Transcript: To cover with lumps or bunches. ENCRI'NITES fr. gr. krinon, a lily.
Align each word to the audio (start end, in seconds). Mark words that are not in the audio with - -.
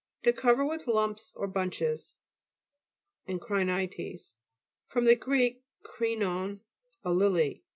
To 0.23 0.33
cover 0.33 0.65
with 0.65 0.87
lumps 0.87 1.31
or 1.35 1.45
bunches. 1.45 2.15
ENCRI'NITES 3.27 4.33
fr. 4.87 4.99
gr. 5.01 5.47
krinon, 5.83 6.61
a 7.05 7.11
lily. 7.13 7.61